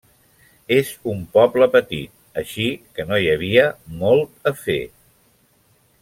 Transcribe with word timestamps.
És 0.75 0.87
un 1.11 1.19
poble 1.37 1.67
petit, 1.75 2.13
així 2.43 2.65
que 2.97 3.05
no 3.09 3.19
hi 3.25 3.29
havia 3.37 3.67
molt 4.01 4.51
a 4.53 4.55
fer. 4.67 4.79